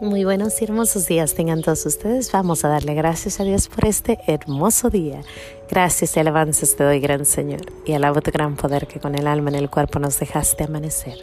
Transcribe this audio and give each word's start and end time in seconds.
Muy 0.00 0.22
buenos 0.22 0.60
y 0.60 0.64
hermosos 0.64 1.08
días 1.08 1.34
tengan 1.34 1.60
todos 1.60 1.84
ustedes. 1.84 2.30
Vamos 2.30 2.64
a 2.64 2.68
darle 2.68 2.94
gracias 2.94 3.40
a 3.40 3.44
Dios 3.44 3.66
por 3.68 3.84
este 3.84 4.20
hermoso 4.28 4.90
día. 4.90 5.22
Gracias 5.68 6.16
y 6.16 6.20
alabanzas 6.20 6.76
te 6.76 6.84
doy, 6.84 7.00
gran 7.00 7.24
Señor, 7.24 7.62
y 7.84 7.94
alabo 7.94 8.20
tu 8.20 8.30
gran 8.30 8.54
poder 8.54 8.86
que 8.86 9.00
con 9.00 9.16
el 9.16 9.26
alma 9.26 9.50
en 9.50 9.56
el 9.56 9.70
cuerpo 9.70 9.98
nos 9.98 10.20
dejaste 10.20 10.64
amanecer. 10.64 11.18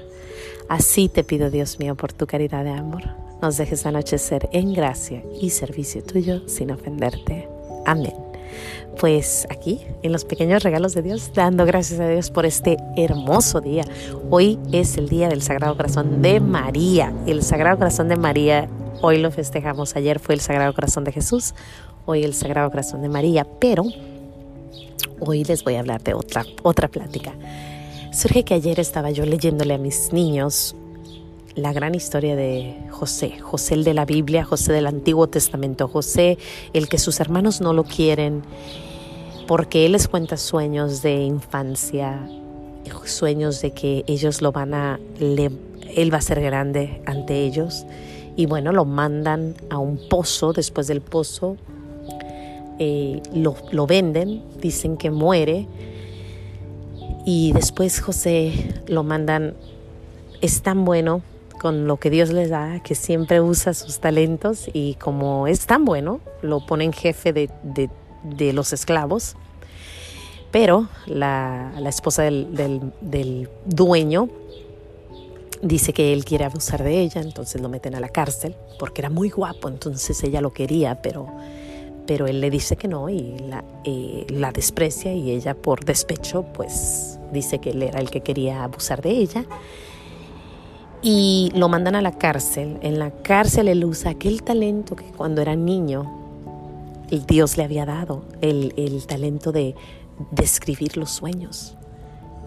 Así 0.67 1.07
te 1.07 1.23
pido, 1.23 1.49
Dios 1.49 1.79
mío, 1.79 1.95
por 1.95 2.11
tu 2.11 2.27
caridad 2.27 2.65
de 2.65 2.71
amor, 2.71 3.03
nos 3.41 3.55
dejes 3.55 3.85
anochecer 3.85 4.49
en 4.51 4.73
gracia 4.73 5.23
y 5.39 5.51
servicio 5.51 6.03
tuyo 6.03 6.47
sin 6.49 6.71
ofenderte. 6.71 7.47
Amén 7.85 8.24
pues 8.99 9.47
aquí 9.49 9.81
en 10.03 10.11
los 10.11 10.25
pequeños 10.25 10.63
regalos 10.63 10.93
de 10.93 11.01
Dios, 11.01 11.31
dando 11.33 11.65
gracias 11.65 11.99
a 11.99 12.07
Dios 12.07 12.31
por 12.31 12.45
este 12.45 12.77
hermoso 12.95 13.61
día. 13.61 13.83
Hoy 14.29 14.59
es 14.71 14.97
el 14.97 15.09
día 15.09 15.29
del 15.29 15.41
Sagrado 15.41 15.75
Corazón 15.75 16.21
de 16.21 16.39
María. 16.39 17.13
El 17.25 17.43
Sagrado 17.43 17.77
Corazón 17.77 18.07
de 18.07 18.15
María, 18.15 18.69
hoy 19.01 19.17
lo 19.17 19.31
festejamos, 19.31 19.95
ayer 19.95 20.19
fue 20.19 20.35
el 20.35 20.41
Sagrado 20.41 20.73
Corazón 20.73 21.03
de 21.03 21.11
Jesús, 21.11 21.53
hoy 22.05 22.23
el 22.23 22.33
Sagrado 22.33 22.69
Corazón 22.69 23.01
de 23.01 23.09
María, 23.09 23.45
pero 23.59 23.83
hoy 25.19 25.43
les 25.43 25.63
voy 25.63 25.75
a 25.75 25.79
hablar 25.79 26.01
de 26.03 26.13
otra, 26.13 26.45
otra 26.63 26.87
plática. 26.87 27.33
Surge 28.11 28.43
que 28.43 28.53
ayer 28.53 28.79
estaba 28.79 29.11
yo 29.11 29.25
leyéndole 29.25 29.73
a 29.73 29.77
mis 29.77 30.13
niños 30.13 30.75
la 31.55 31.71
gran 31.71 31.95
historia 31.95 32.35
de 32.35 32.75
José, 32.89 33.39
José 33.39 33.75
el 33.75 33.83
de 33.85 33.93
la 33.93 34.05
Biblia, 34.05 34.43
José 34.43 34.73
del 34.73 34.87
Antiguo 34.87 35.27
Testamento, 35.27 35.87
José 35.87 36.37
el 36.73 36.89
que 36.89 36.97
sus 36.97 37.19
hermanos 37.19 37.61
no 37.61 37.73
lo 37.73 37.85
quieren 37.85 38.43
porque 39.47 39.85
él 39.85 39.93
les 39.93 40.07
cuenta 40.07 40.37
sueños 40.37 41.01
de 41.01 41.23
infancia, 41.23 42.27
sueños 43.05 43.61
de 43.61 43.71
que 43.71 44.03
ellos 44.07 44.41
lo 44.41 44.51
van 44.51 44.73
a, 44.73 44.99
él 45.19 46.13
va 46.13 46.17
a 46.17 46.21
ser 46.21 46.41
grande 46.41 47.01
ante 47.05 47.43
ellos 47.43 47.85
y 48.35 48.47
bueno, 48.47 48.73
lo 48.73 48.83
mandan 48.83 49.55
a 49.69 49.77
un 49.77 49.97
pozo, 50.09 50.51
después 50.51 50.87
del 50.87 50.99
pozo 50.99 51.55
eh, 52.79 53.21
lo, 53.33 53.55
lo 53.71 53.87
venden, 53.87 54.43
dicen 54.59 54.97
que 54.97 55.09
muere 55.09 55.67
y 57.25 57.53
después 57.53 58.01
José 58.01 58.73
lo 58.87 59.03
mandan, 59.03 59.53
es 60.41 60.61
tan 60.61 60.83
bueno 60.83 61.21
con 61.55 61.87
lo 61.87 61.97
que 61.97 62.09
Dios 62.09 62.29
les 62.29 62.49
da, 62.49 62.79
que 62.81 62.95
siempre 62.95 63.41
usa 63.41 63.73
sus 63.73 63.99
talentos 63.99 64.69
y 64.73 64.95
como 64.95 65.47
es 65.47 65.65
tan 65.65 65.85
bueno, 65.85 66.19
lo 66.41 66.65
ponen 66.65 66.93
jefe 66.93 67.33
de, 67.33 67.49
de, 68.23 68.53
los 68.53 68.73
esclavos. 68.73 69.35
Pero 70.51 70.87
la, 71.05 71.73
la 71.77 71.89
esposa 71.89 72.23
del, 72.23 72.55
del, 72.55 72.93
del, 73.01 73.49
dueño 73.65 74.29
dice 75.61 75.91
que 75.93 76.13
él 76.13 76.23
quiere 76.23 76.45
abusar 76.45 76.83
de 76.83 77.01
ella, 77.01 77.21
entonces 77.21 77.61
lo 77.61 77.69
meten 77.69 77.95
a 77.95 77.99
la 77.99 78.09
cárcel, 78.09 78.55
porque 78.79 79.01
era 79.01 79.09
muy 79.09 79.29
guapo, 79.29 79.67
entonces 79.67 80.23
ella 80.23 80.41
lo 80.41 80.53
quería, 80.53 81.01
pero, 81.01 81.27
pero 82.05 82.27
él 82.27 82.39
le 82.39 82.49
dice 82.49 82.77
que 82.77 82.87
no 82.87 83.09
y 83.09 83.37
la, 83.39 83.63
eh, 83.83 84.25
la 84.29 84.51
desprecia 84.51 85.13
y 85.13 85.31
ella 85.31 85.55
por 85.55 85.83
despecho 85.83 86.43
pues 86.53 87.19
dice 87.33 87.59
que 87.59 87.71
él 87.71 87.83
era 87.83 87.99
el 87.99 88.09
que 88.09 88.21
quería 88.21 88.63
abusar 88.63 89.01
de 89.01 89.09
ella 89.09 89.45
y 91.01 91.51
lo 91.55 91.69
mandan 91.69 91.95
a 91.95 92.01
la 92.01 92.11
cárcel. 92.11 92.77
En 92.81 92.99
la 92.99 93.11
cárcel 93.11 93.67
él 93.67 93.85
usa 93.85 94.11
aquel 94.11 94.43
talento 94.43 94.95
que 94.95 95.05
cuando 95.05 95.41
era 95.41 95.55
niño 95.55 96.25
el 97.11 97.25
Dios 97.25 97.57
le 97.57 97.63
había 97.63 97.85
dado, 97.85 98.23
el, 98.41 99.05
talento 99.07 99.51
de 99.51 99.75
describir 100.31 100.97
los 100.97 101.11
sueños. 101.11 101.75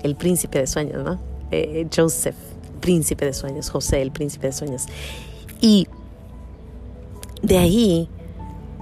El 0.02 0.16
príncipe 0.16 0.58
de 0.58 0.66
sueños, 0.66 1.04
¿no? 1.04 1.19
Eh, 1.50 1.88
Joseph, 1.94 2.36
príncipe 2.80 3.24
de 3.24 3.32
sueños, 3.32 3.70
José, 3.70 4.02
el 4.02 4.10
príncipe 4.10 4.48
de 4.48 4.52
sueños. 4.52 4.86
Y 5.60 5.86
de 7.42 7.58
ahí 7.58 8.09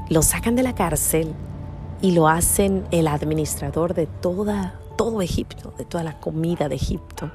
lo 0.09 0.23
sacan 0.23 0.57
de 0.57 0.63
la 0.63 0.75
cárcel 0.75 1.33
y 2.03 2.13
lo 2.13 2.29
hacen 2.29 2.85
el 2.91 3.09
administrador 3.09 3.95
de 3.95 4.07
toda, 4.07 4.79
todo 4.97 5.23
Egipto, 5.23 5.75
de 5.79 5.85
toda 5.85 6.05
la 6.05 6.21
comida 6.21 6.69
de 6.69 6.77
Egipto. 6.77 7.31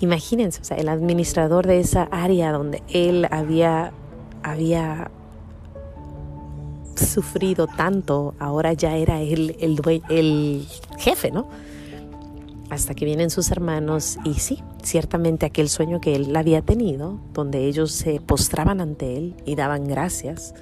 Imagínense, 0.00 0.60
o 0.60 0.64
sea, 0.64 0.76
el 0.76 0.88
administrador 0.88 1.66
de 1.66 1.80
esa 1.80 2.04
área 2.04 2.52
donde 2.52 2.82
él 2.88 3.26
había, 3.30 3.92
había 4.42 5.10
sufrido 6.94 7.66
tanto, 7.66 8.34
ahora 8.38 8.72
ya 8.74 8.96
era 8.96 9.20
él 9.22 9.56
el, 10.08 10.66
jefe, 10.98 11.30
¿no? 11.30 11.48
Hasta 12.68 12.94
que 12.94 13.04
vienen 13.04 13.30
sus 13.30 13.50
hermanos 13.50 14.18
y 14.24 14.34
sí, 14.34 14.62
ciertamente 14.82 15.46
aquel 15.46 15.68
sueño 15.68 16.00
que 16.00 16.14
él 16.16 16.34
había 16.34 16.62
tenido, 16.62 17.18
donde 17.32 17.64
ellos 17.64 17.92
se 17.92 18.20
postraban 18.20 18.80
ante 18.80 19.16
él 19.16 19.34
y 19.46 19.54
daban 19.54 19.86
gracias, 19.86 20.54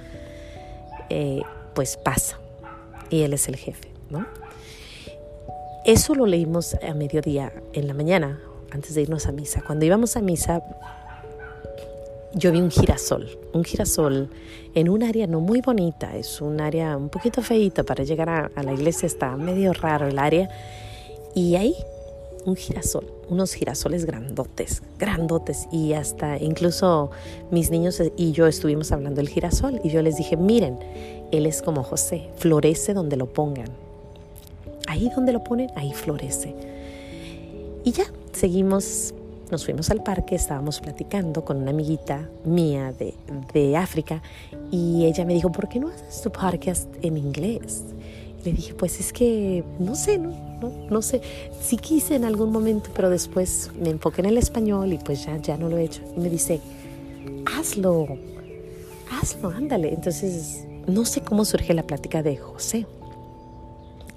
eh, 1.09 1.43
pues 1.75 1.97
pasa. 1.97 2.39
Y 3.11 3.23
él 3.23 3.33
es 3.33 3.49
el 3.49 3.57
jefe, 3.57 3.91
¿no? 4.11 4.27
Eso 5.85 6.15
lo 6.15 6.27
leímos 6.27 6.75
a 6.75 6.95
mediodía 6.95 7.53
en 7.73 7.89
la 7.89 7.95
mañana, 7.95 8.41
antes 8.75 8.95
de 8.95 9.03
irnos 9.03 9.27
a 9.27 9.33
misa. 9.33 9.63
Cuando 9.63 9.87
íbamos 9.87 10.17
a 10.17 10.21
misa, 10.21 10.63
yo 12.35 12.51
vi 12.51 12.61
un 12.61 12.71
girasol, 12.71 13.39
un 13.53 13.63
girasol 13.63 14.29
en 14.75 14.89
un 14.89 15.05
área 15.05 15.29
no 15.29 15.39
muy 15.41 15.61
bonita, 15.61 16.17
es 16.17 16.41
un 16.41 16.61
área 16.61 16.97
un 16.97 17.09
poquito 17.09 17.41
feita 17.43 17.85
para 17.85 18.03
llegar 18.03 18.29
a, 18.29 18.63
la 18.63 18.73
iglesia, 18.73 19.07
está 19.07 19.37
medio 19.37 19.73
raro 19.73 20.09
el 20.09 20.19
área, 20.19 20.49
y 21.35 21.55
ahí 21.55 21.77
un 22.45 22.57
girasol, 22.57 23.07
unos 23.31 23.55
girasoles 23.55 24.05
grandotes, 24.05 24.83
grandotes, 24.99 25.69
y 25.71 25.93
hasta 25.93 26.37
incluso 26.39 27.13
mis 27.53 27.71
niños 27.71 28.03
y 28.17 28.33
yo 28.33 28.49
estuvimos 28.49 28.91
hablando 28.91 29.19
del 29.19 29.29
girasol, 29.29 29.81
y 29.85 29.91
yo 29.91 30.03
les 30.03 30.17
dije, 30.17 30.37
miren, 30.37 30.81
él 31.31 31.47
es 31.47 31.63
como 31.63 31.85
José, 31.85 32.31
florece 32.37 32.95
donde 32.95 33.17
lo 33.17 33.27
pongan, 33.27 33.69
ahí 34.89 35.09
donde 35.15 35.33
lo 35.33 35.45
ponen, 35.45 35.71
ahí 35.77 35.93
florece. 35.93 36.57
Y 37.85 37.93
ya, 37.93 38.05
seguimos, 38.45 39.15
nos 39.51 39.65
fuimos 39.65 39.91
al 39.91 40.03
parque, 40.03 40.35
estábamos 40.35 40.79
platicando 40.79 41.47
con 41.47 41.57
una 41.57 41.71
amiguita 41.71 42.29
mía 42.45 42.93
de, 42.93 43.15
de 43.55 43.75
África 43.75 44.21
y 44.71 45.07
ella 45.07 45.25
me 45.25 45.33
dijo, 45.33 45.51
¿por 45.51 45.67
qué 45.67 45.81
no 45.81 45.89
haces 45.89 46.21
tu 46.21 46.31
podcast 46.31 46.87
en 47.01 47.17
inglés? 47.17 47.85
le 48.45 48.53
dije, 48.53 48.75
pues 48.75 49.01
es 49.01 49.15
que 49.15 49.65
no 49.79 49.95
sé, 49.95 50.19
no, 50.19 50.29
no, 50.61 50.71
no, 50.91 51.01
sé. 51.01 51.23
Sí 51.63 51.79
quise 51.79 52.17
en 52.17 52.27
algún 52.27 52.53
momento, 52.53 52.91
pero 52.95 53.09
después 53.09 53.71
me 53.81 53.89
enfoqué 53.89 54.21
en 54.21 54.27
el 54.27 54.37
español 54.37 54.93
y 54.93 54.99
pues 54.99 55.25
ya, 55.25 55.39
ya 55.39 55.57
no 55.57 55.71
lo 55.71 55.79
he 55.79 55.85
hecho. 55.85 56.03
Y 56.15 56.21
me 56.21 56.29
dice, 56.29 56.61
hazlo, 57.59 58.07
hazlo, 59.11 59.49
ándale. 59.49 59.95
Entonces, 59.95 60.67
no 60.87 61.07
sé 61.07 61.23
cómo 61.23 61.47
surge 61.47 61.73
la 61.73 61.85
plática 61.85 62.23
de 62.23 62.37
José. 62.37 62.87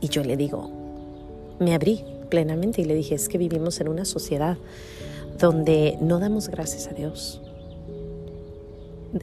Y 0.01 0.09
yo 0.09 0.21
le 0.21 0.35
digo, 0.35 0.69
me 1.61 1.73
abrí, 1.73 2.03
plenamente 2.29 2.81
y 2.81 2.85
le 2.85 2.95
dije, 2.95 3.15
es 3.15 3.29
que 3.29 3.37
vivimos 3.37 3.79
en 3.81 3.89
una 3.89 4.05
sociedad 4.05 4.57
donde 5.39 5.97
no 6.01 6.19
damos 6.19 6.47
gracias 6.47 6.87
a 6.87 6.93
Dios. 6.93 7.41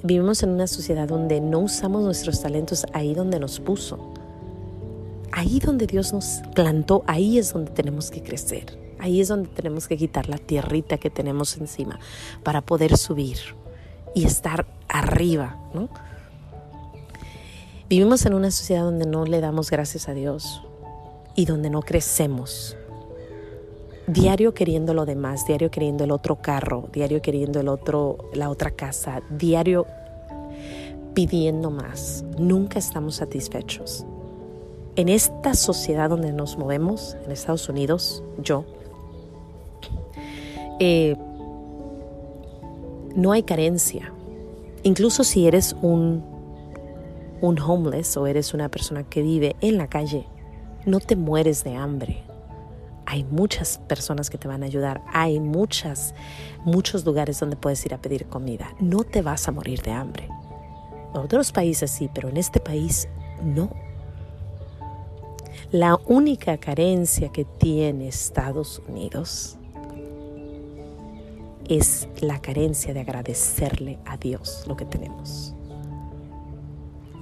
Vivimos 0.02 0.42
en 0.42 0.50
una 0.50 0.66
sociedad 0.66 1.06
donde 1.08 1.40
no 1.40 1.60
usamos 1.60 2.02
nuestros 2.02 2.40
talentos 2.40 2.86
ahí 2.92 3.14
donde 3.14 3.38
nos 3.38 3.60
puso. 3.60 4.12
Ahí 5.32 5.58
donde 5.58 5.86
Dios 5.86 6.12
nos 6.12 6.42
plantó, 6.54 7.02
ahí 7.06 7.38
es 7.38 7.52
donde 7.52 7.70
tenemos 7.72 8.10
que 8.10 8.22
crecer. 8.22 8.78
Ahí 8.98 9.20
es 9.20 9.28
donde 9.28 9.48
tenemos 9.50 9.88
que 9.88 9.96
quitar 9.96 10.28
la 10.28 10.38
tierrita 10.38 10.96
que 10.96 11.10
tenemos 11.10 11.56
encima 11.58 11.98
para 12.42 12.62
poder 12.62 12.96
subir 12.96 13.38
y 14.14 14.24
estar 14.24 14.66
arriba, 14.88 15.58
Vivimos 17.88 18.24
en 18.24 18.32
una 18.32 18.50
sociedad 18.50 18.82
donde 18.82 19.06
no 19.06 19.26
le 19.26 19.40
damos 19.40 19.70
gracias 19.70 20.08
a 20.08 20.14
Dios 20.14 20.62
y 21.36 21.44
donde 21.44 21.68
no 21.68 21.82
crecemos 21.82 22.76
diario 24.06 24.54
queriendo 24.54 24.94
lo 24.94 25.06
demás, 25.06 25.46
diario 25.46 25.70
queriendo 25.70 26.04
el 26.04 26.10
otro 26.10 26.36
carro, 26.36 26.88
diario 26.92 27.22
queriendo 27.22 27.60
el 27.60 27.68
otro, 27.68 28.30
la 28.34 28.50
otra 28.50 28.70
casa, 28.70 29.22
diario 29.30 29.86
pidiendo 31.14 31.70
más. 31.70 32.24
Nunca 32.38 32.78
estamos 32.78 33.16
satisfechos. 33.16 34.04
En 34.96 35.08
esta 35.08 35.54
sociedad 35.54 36.10
donde 36.10 36.32
nos 36.32 36.56
movemos, 36.56 37.16
en 37.24 37.32
Estados 37.32 37.68
Unidos, 37.68 38.22
yo, 38.38 38.64
eh, 40.78 41.16
no 43.16 43.32
hay 43.32 43.42
carencia. 43.42 44.12
Incluso 44.82 45.24
si 45.24 45.46
eres 45.46 45.74
un, 45.82 46.22
un 47.40 47.58
homeless 47.58 48.16
o 48.16 48.26
eres 48.26 48.54
una 48.54 48.68
persona 48.68 49.02
que 49.04 49.22
vive 49.22 49.56
en 49.60 49.78
la 49.78 49.88
calle, 49.88 50.26
no 50.84 51.00
te 51.00 51.16
mueres 51.16 51.64
de 51.64 51.74
hambre 51.74 52.24
hay 53.14 53.22
muchas 53.22 53.78
personas 53.78 54.28
que 54.28 54.38
te 54.38 54.48
van 54.48 54.64
a 54.64 54.66
ayudar, 54.66 55.00
hay 55.12 55.38
muchas, 55.38 56.16
muchos 56.64 57.04
lugares 57.04 57.38
donde 57.38 57.54
puedes 57.54 57.86
ir 57.86 57.94
a 57.94 57.98
pedir 57.98 58.26
comida. 58.26 58.74
No 58.80 59.04
te 59.04 59.22
vas 59.22 59.46
a 59.46 59.52
morir 59.52 59.82
de 59.82 59.92
hambre. 59.92 60.28
En 61.14 61.20
otros 61.20 61.52
países 61.52 61.92
sí, 61.92 62.10
pero 62.12 62.28
en 62.28 62.36
este 62.36 62.58
país 62.58 63.06
no. 63.40 63.70
La 65.70 65.96
única 66.06 66.58
carencia 66.58 67.30
que 67.30 67.44
tiene 67.44 68.08
Estados 68.08 68.82
Unidos 68.88 69.58
es 71.68 72.08
la 72.20 72.42
carencia 72.42 72.92
de 72.92 73.00
agradecerle 73.00 74.00
a 74.06 74.16
Dios 74.16 74.64
lo 74.66 74.76
que 74.76 74.86
tenemos. 74.86 75.54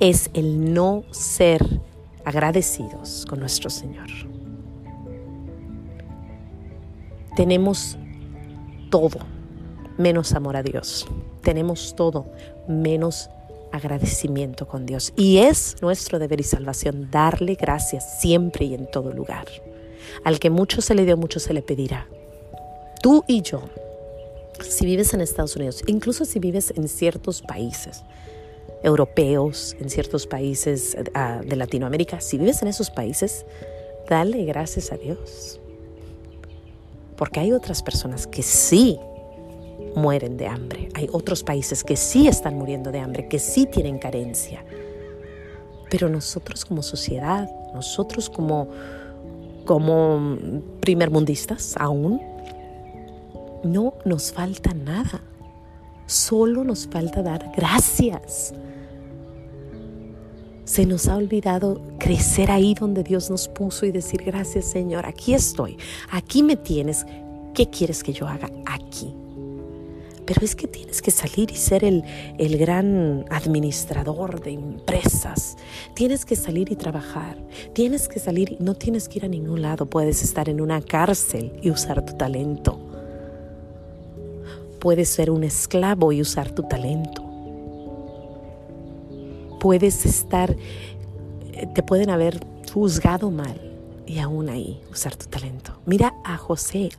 Es 0.00 0.30
el 0.32 0.72
no 0.72 1.04
ser 1.10 1.82
agradecidos 2.24 3.26
con 3.28 3.40
nuestro 3.40 3.68
Señor. 3.68 4.31
Tenemos 7.36 7.96
todo 8.90 9.18
menos 9.98 10.32
amor 10.32 10.56
a 10.56 10.62
Dios. 10.62 11.06
Tenemos 11.42 11.94
todo 11.96 12.26
menos 12.68 13.30
agradecimiento 13.72 14.68
con 14.68 14.86
Dios. 14.86 15.12
Y 15.16 15.38
es 15.38 15.76
nuestro 15.80 16.18
deber 16.18 16.40
y 16.40 16.44
salvación 16.44 17.10
darle 17.10 17.54
gracias 17.54 18.20
siempre 18.20 18.66
y 18.66 18.74
en 18.74 18.90
todo 18.90 19.12
lugar. 19.12 19.46
Al 20.24 20.38
que 20.38 20.50
mucho 20.50 20.82
se 20.82 20.94
le 20.94 21.04
dio, 21.04 21.16
mucho 21.16 21.40
se 21.40 21.54
le 21.54 21.62
pedirá. 21.62 22.06
Tú 23.02 23.24
y 23.26 23.42
yo, 23.42 23.62
si 24.60 24.84
vives 24.86 25.14
en 25.14 25.22
Estados 25.22 25.56
Unidos, 25.56 25.82
incluso 25.86 26.24
si 26.24 26.38
vives 26.38 26.72
en 26.76 26.86
ciertos 26.86 27.42
países 27.42 28.04
europeos, 28.84 29.74
en 29.80 29.90
ciertos 29.90 30.26
países 30.26 30.96
ah, 31.14 31.40
de 31.44 31.56
Latinoamérica, 31.56 32.20
si 32.20 32.36
vives 32.36 32.62
en 32.62 32.68
esos 32.68 32.90
países, 32.90 33.46
dale 34.08 34.44
gracias 34.44 34.92
a 34.92 34.96
Dios. 34.96 35.60
Porque 37.22 37.38
hay 37.38 37.52
otras 37.52 37.84
personas 37.84 38.26
que 38.26 38.42
sí 38.42 38.98
mueren 39.94 40.36
de 40.36 40.48
hambre. 40.48 40.88
Hay 40.94 41.08
otros 41.12 41.44
países 41.44 41.84
que 41.84 41.94
sí 41.94 42.26
están 42.26 42.58
muriendo 42.58 42.90
de 42.90 42.98
hambre, 42.98 43.28
que 43.28 43.38
sí 43.38 43.64
tienen 43.64 44.00
carencia. 44.00 44.64
Pero 45.88 46.08
nosotros 46.08 46.64
como 46.64 46.82
sociedad, 46.82 47.48
nosotros 47.74 48.28
como, 48.28 48.66
como 49.66 50.36
primermundistas 50.80 51.76
aún, 51.76 52.20
no 53.62 53.94
nos 54.04 54.32
falta 54.32 54.74
nada. 54.74 55.20
Solo 56.06 56.64
nos 56.64 56.88
falta 56.88 57.22
dar 57.22 57.52
gracias. 57.56 58.52
Se 60.72 60.86
nos 60.86 61.06
ha 61.06 61.18
olvidado 61.18 61.82
crecer 61.98 62.50
ahí 62.50 62.72
donde 62.72 63.02
Dios 63.02 63.28
nos 63.28 63.46
puso 63.46 63.84
y 63.84 63.92
decir 63.92 64.22
gracias 64.24 64.64
Señor, 64.64 65.04
aquí 65.04 65.34
estoy, 65.34 65.76
aquí 66.10 66.42
me 66.42 66.56
tienes, 66.56 67.04
¿qué 67.52 67.68
quieres 67.68 68.02
que 68.02 68.14
yo 68.14 68.26
haga 68.26 68.50
aquí? 68.64 69.14
Pero 70.24 70.42
es 70.42 70.56
que 70.56 70.66
tienes 70.66 71.02
que 71.02 71.10
salir 71.10 71.50
y 71.50 71.56
ser 71.56 71.84
el, 71.84 72.02
el 72.38 72.56
gran 72.56 73.26
administrador 73.28 74.40
de 74.40 74.52
empresas. 74.52 75.58
Tienes 75.94 76.24
que 76.24 76.36
salir 76.36 76.72
y 76.72 76.76
trabajar. 76.76 77.36
Tienes 77.74 78.08
que 78.08 78.18
salir 78.18 78.52
y 78.52 78.64
no 78.64 78.72
tienes 78.74 79.10
que 79.10 79.18
ir 79.18 79.26
a 79.26 79.28
ningún 79.28 79.60
lado. 79.60 79.84
Puedes 79.84 80.22
estar 80.22 80.48
en 80.48 80.62
una 80.62 80.80
cárcel 80.80 81.52
y 81.60 81.68
usar 81.68 82.02
tu 82.06 82.16
talento. 82.16 82.80
Puedes 84.80 85.10
ser 85.10 85.30
un 85.30 85.44
esclavo 85.44 86.12
y 86.12 86.22
usar 86.22 86.50
tu 86.50 86.62
talento. 86.62 87.21
Puedes 89.62 90.06
estar, 90.06 90.56
eh, 91.52 91.68
te 91.72 91.84
pueden 91.84 92.10
haber 92.10 92.44
juzgado 92.74 93.30
mal 93.30 93.60
y 94.08 94.18
aún 94.18 94.48
ahí 94.48 94.80
usar 94.90 95.14
tu 95.14 95.26
talento. 95.26 95.78
Mira 95.86 96.14
a 96.24 96.36
José, 96.36 96.90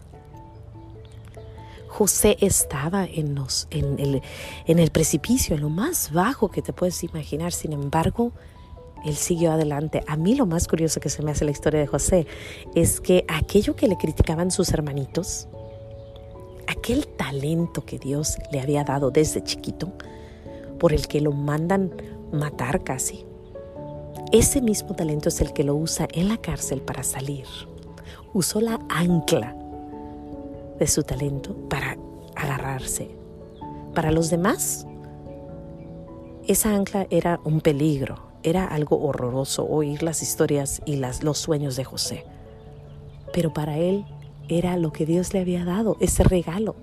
José 1.90 2.38
estaba 2.40 3.04
en, 3.06 3.38
el 4.66 4.92
precipicio, 4.92 5.56
en 5.56 5.62
lo 5.62 5.70
más 5.70 6.14
bajo 6.14 6.52
que 6.52 6.62
te 6.62 6.72
puedes 6.72 7.04
imaginar. 7.04 7.52
Sin 7.52 7.74
embargo, 7.74 8.32
él 9.04 9.18
siguió 9.18 9.52
adelante. 9.52 10.02
A 10.08 10.16
mí 10.16 10.34
lo 10.34 10.46
más 10.46 10.70
curioso 10.70 11.02
que 11.02 11.10
se 11.10 11.22
me 11.22 11.32
hace 11.32 11.44
la 11.44 11.52
historia 11.52 11.82
de 11.82 11.88
José 11.88 12.28
es 12.76 13.02
que 13.02 13.26
aquello 13.28 13.76
que 13.76 13.90
le 13.90 13.98
criticaban 13.98 14.52
sus 14.52 14.72
hermanitos, 14.72 15.50
aquel 16.70 17.08
talento 17.08 17.84
que 17.86 18.00
Dios 18.00 18.38
le 18.54 18.62
había 18.62 18.86
dado 18.86 19.12
desde 19.12 19.44
chiquito, 19.44 19.92
por 20.80 20.94
el 20.94 21.08
que 21.10 21.20
lo 21.20 21.34
mandan 21.34 21.92
matar 22.34 22.84
casi, 22.84 23.26
ese 24.34 24.62
mismo 24.62 24.96
talento 24.96 25.30
es 25.30 25.42
el 25.42 25.54
que 25.54 25.64
lo 25.64 25.76
usa 25.76 26.08
en 26.12 26.28
la 26.28 26.38
cárcel 26.38 26.82
para 26.82 27.04
salir. 27.04 27.46
Usó 28.34 28.62
la 28.62 28.80
ancla 28.90 29.56
de 30.80 30.88
su 30.88 31.04
talento 31.04 31.56
para 31.70 31.98
agarrarse. 32.36 33.12
Para 33.94 34.12
los 34.12 34.32
demás, 34.32 34.88
esa 36.48 36.74
ancla 36.74 37.06
era 37.12 37.40
un 37.44 37.62
peligro, 37.62 38.18
era 38.42 38.66
algo 38.66 39.00
horroroso 39.04 39.68
oír 39.68 40.02
las 40.02 40.24
historias 40.24 40.82
y 40.86 40.96
los 40.96 41.38
sueños 41.38 41.76
de 41.76 41.84
José. 41.84 42.26
Pero 43.34 43.54
para 43.54 43.78
él 43.78 44.04
era 44.48 44.78
lo 44.78 44.92
que 44.92 45.06
Dios 45.06 45.34
le 45.34 45.42
había 45.42 45.64
dado, 45.64 45.96
ese 46.00 46.24
regalo. 46.24 46.76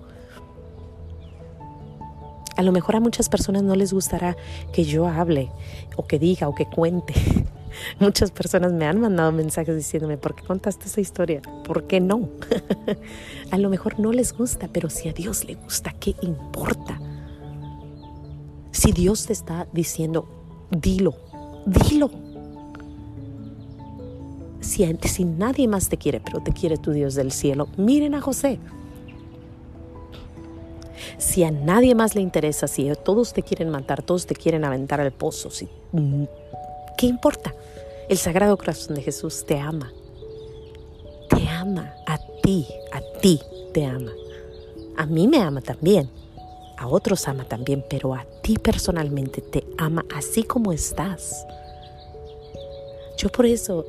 A 2.61 2.63
lo 2.63 2.71
mejor 2.71 2.95
a 2.95 2.99
muchas 2.99 3.27
personas 3.27 3.63
no 3.63 3.73
les 3.73 3.91
gustará 3.91 4.37
que 4.71 4.83
yo 4.83 5.07
hable 5.07 5.49
o 5.95 6.05
que 6.05 6.19
diga 6.19 6.47
o 6.47 6.53
que 6.53 6.67
cuente 6.67 7.15
Muchas 7.99 8.29
personas 8.29 8.71
me 8.71 8.85
han 8.85 8.99
mandado 8.99 9.31
mensajes 9.31 9.75
diciéndome, 9.75 10.17
¿por 10.17 10.35
qué 10.35 10.43
contaste 10.43 10.85
esa 10.85 11.01
historia? 11.01 11.41
¿Por 11.65 11.87
qué 11.87 11.99
no? 11.99 12.29
a 13.51 13.57
lo 13.57 13.67
mejor 13.71 13.99
no 13.99 14.11
les 14.11 14.37
gusta, 14.37 14.69
pero 14.71 14.91
si 14.91 15.09
a 15.09 15.13
Dios 15.13 15.43
le 15.45 15.55
gusta, 15.55 15.91
¿qué 15.99 16.13
importa? 16.21 17.01
Si 18.69 18.91
Dios 18.91 19.25
te 19.25 19.33
está 19.33 19.67
diciendo, 19.73 20.27
dilo, 20.69 21.15
dilo. 21.65 22.11
Si, 24.59 24.85
si 25.07 25.25
nadie 25.25 25.67
más 25.67 25.89
te 25.89 25.97
quiere, 25.97 26.19
pero 26.19 26.43
te 26.43 26.53
quiere 26.53 26.77
tu 26.77 26.91
Dios 26.91 27.15
del 27.15 27.31
cielo, 27.31 27.69
miren 27.75 28.13
a 28.13 28.21
José. 28.21 28.59
Si 31.21 31.43
a 31.43 31.51
nadie 31.51 31.93
más 31.93 32.15
le 32.15 32.21
interesa, 32.21 32.67
si 32.67 32.91
todos 33.03 33.31
te 33.31 33.43
quieren 33.43 33.69
matar, 33.69 34.01
todos 34.01 34.25
te 34.25 34.33
quieren 34.33 34.65
aventar 34.65 34.99
al 34.99 35.11
pozo, 35.11 35.51
si 35.51 35.69
¿Qué 36.97 37.05
importa? 37.05 37.53
El 38.09 38.17
Sagrado 38.17 38.57
Corazón 38.57 38.95
de 38.95 39.03
Jesús 39.03 39.45
te 39.45 39.59
ama. 39.59 39.93
Te 41.29 41.47
ama 41.47 41.93
a 42.07 42.17
ti, 42.41 42.65
a 42.91 43.19
ti 43.19 43.39
te 43.71 43.85
ama. 43.85 44.11
A 44.97 45.05
mí 45.05 45.27
me 45.27 45.37
ama 45.37 45.61
también. 45.61 46.09
A 46.79 46.87
otros 46.87 47.27
ama 47.27 47.43
también, 47.43 47.85
pero 47.87 48.15
a 48.15 48.25
ti 48.41 48.57
personalmente 48.57 49.41
te 49.41 49.63
ama 49.77 50.03
así 50.15 50.41
como 50.41 50.71
estás. 50.71 51.45
Yo 53.15 53.29
por 53.29 53.45
eso 53.45 53.85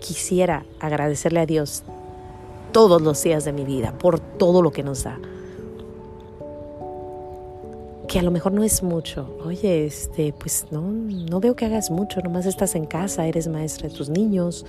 quisiera 0.00 0.66
agradecerle 0.80 1.40
a 1.40 1.46
Dios 1.46 1.82
todos 2.72 3.00
los 3.00 3.22
días 3.22 3.46
de 3.46 3.54
mi 3.54 3.64
vida 3.64 3.96
por 3.98 4.20
todo 4.20 4.60
lo 4.60 4.70
que 4.70 4.82
nos 4.82 5.04
da 5.04 5.18
que 8.14 8.20
a 8.20 8.22
lo 8.22 8.30
mejor 8.30 8.52
no 8.52 8.62
es 8.62 8.84
mucho. 8.84 9.36
Oye, 9.44 9.86
este, 9.86 10.32
pues 10.32 10.66
no, 10.70 10.82
no 10.82 11.40
veo 11.40 11.56
que 11.56 11.64
hagas 11.64 11.90
mucho, 11.90 12.20
nomás 12.20 12.46
estás 12.46 12.76
en 12.76 12.86
casa, 12.86 13.26
eres 13.26 13.48
maestra 13.48 13.88
de 13.88 13.94
tus 13.96 14.08
niños, 14.08 14.64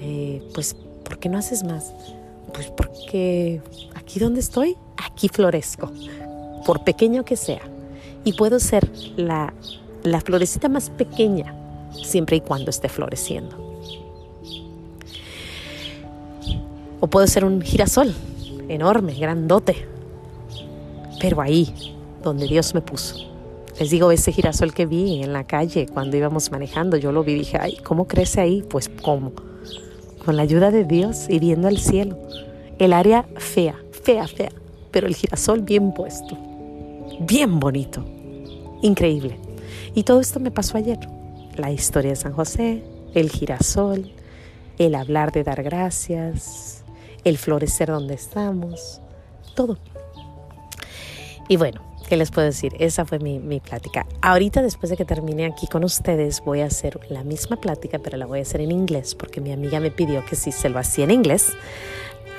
eh, 0.00 0.42
pues, 0.54 0.74
¿por 1.04 1.18
qué 1.18 1.28
no 1.28 1.36
haces 1.36 1.64
más? 1.64 1.92
Pues 2.54 2.68
porque 2.68 3.60
aquí 3.94 4.18
donde 4.18 4.40
estoy, 4.40 4.78
aquí 4.96 5.28
florezco, 5.28 5.92
por 6.64 6.82
pequeño 6.82 7.26
que 7.26 7.36
sea. 7.36 7.60
Y 8.24 8.32
puedo 8.32 8.58
ser 8.58 8.90
la, 9.16 9.52
la 10.02 10.22
florecita 10.22 10.70
más 10.70 10.88
pequeña, 10.88 11.54
siempre 12.02 12.38
y 12.38 12.40
cuando 12.40 12.70
esté 12.70 12.88
floreciendo. 12.88 13.54
O 17.00 17.06
puedo 17.06 17.26
ser 17.26 17.44
un 17.44 17.60
girasol 17.60 18.14
enorme, 18.70 19.12
grandote, 19.12 19.76
pero 21.20 21.42
ahí, 21.42 21.92
donde 22.22 22.46
Dios 22.46 22.74
me 22.74 22.80
puso. 22.80 23.32
Les 23.78 23.90
digo, 23.90 24.12
ese 24.12 24.32
girasol 24.32 24.74
que 24.74 24.86
vi 24.86 25.22
en 25.22 25.32
la 25.32 25.44
calle 25.44 25.86
cuando 25.86 26.16
íbamos 26.16 26.50
manejando, 26.50 26.96
yo 26.96 27.10
lo 27.10 27.24
vi 27.24 27.32
y 27.32 27.38
dije, 27.38 27.58
ay, 27.60 27.76
¿cómo 27.82 28.06
crece 28.06 28.40
ahí? 28.40 28.62
Pues 28.68 28.90
¿cómo? 29.02 29.32
Con 30.24 30.36
la 30.36 30.42
ayuda 30.42 30.70
de 30.70 30.84
Dios 30.84 31.26
y 31.28 31.38
viendo 31.38 31.68
el 31.68 31.78
cielo. 31.78 32.18
El 32.78 32.92
área 32.92 33.26
fea, 33.36 33.76
fea, 33.90 34.26
fea, 34.28 34.52
pero 34.90 35.06
el 35.06 35.14
girasol 35.14 35.62
bien 35.62 35.92
puesto, 35.92 36.36
bien 37.20 37.58
bonito, 37.58 38.04
increíble. 38.82 39.38
Y 39.94 40.04
todo 40.04 40.20
esto 40.20 40.38
me 40.38 40.50
pasó 40.50 40.78
ayer. 40.78 40.98
La 41.56 41.70
historia 41.70 42.10
de 42.10 42.16
San 42.16 42.32
José, 42.32 42.82
el 43.14 43.30
girasol, 43.30 44.12
el 44.78 44.94
hablar 44.94 45.32
de 45.32 45.44
dar 45.44 45.62
gracias, 45.62 46.84
el 47.24 47.38
florecer 47.38 47.88
donde 47.88 48.14
estamos, 48.14 49.00
todo. 49.54 49.78
Y 51.48 51.56
bueno, 51.56 51.91
¿Qué 52.08 52.16
les 52.16 52.30
puedo 52.30 52.46
decir? 52.46 52.74
Esa 52.78 53.04
fue 53.04 53.18
mi, 53.18 53.38
mi, 53.38 53.60
plática. 53.60 54.06
Ahorita, 54.20 54.62
después 54.62 54.90
de 54.90 54.96
que 54.96 55.04
termine 55.04 55.46
aquí 55.46 55.66
con 55.66 55.84
ustedes, 55.84 56.42
voy 56.44 56.60
a 56.60 56.66
hacer 56.66 57.00
la 57.08 57.24
misma 57.24 57.56
plática, 57.56 57.98
pero 57.98 58.16
la 58.16 58.26
voy 58.26 58.40
a 58.40 58.42
hacer 58.42 58.60
en 58.60 58.70
inglés, 58.70 59.14
porque 59.14 59.40
mi 59.40 59.52
amiga 59.52 59.80
me 59.80 59.90
pidió 59.90 60.24
que 60.24 60.36
si 60.36 60.52
se 60.52 60.68
lo 60.68 60.78
hacía 60.78 61.04
en 61.04 61.10
inglés. 61.10 61.52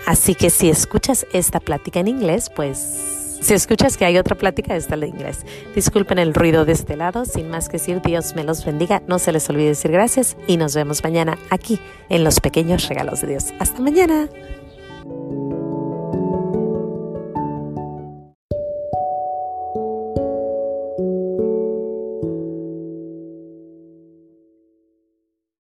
Así 0.06 0.36
que 0.36 0.50
si 0.50 0.70
escuchas 0.70 1.26
esta 1.34 1.60
plática 1.60 2.00
en 2.00 2.08
inglés, 2.08 2.52
pues 2.54 3.14
si 3.44 3.54
escuchas 3.54 3.98
que 3.98 4.06
hay 4.06 4.18
otra 4.18 4.38
plática, 4.38 4.74
esta 4.74 4.96
en 4.96 5.04
inglés. 5.04 5.46
Disculpen 5.76 6.18
el 6.18 6.34
ruido 6.34 6.64
de 6.64 6.72
este 6.72 6.96
lado. 6.96 7.26
Sin 7.26 7.50
más 7.50 7.68
que 7.68 7.74
decir, 7.74 8.02
Dios 8.02 8.36
me 8.36 8.46
los 8.46 8.64
bendiga. 8.64 9.04
No 9.06 9.20
se 9.20 9.34
les 9.34 9.50
olvide 9.50 9.68
decir 9.68 9.92
gracias 9.92 10.38
y 10.48 10.56
nos 10.56 10.76
vemos 10.76 11.04
mañana 11.04 11.38
aquí 11.50 11.78
en 12.08 12.24
los 12.24 12.40
pequeños 12.40 12.88
regalos 12.88 13.20
de 13.20 13.28
Dios. 13.28 13.54
Hasta 13.60 13.82
mañana. 13.82 14.30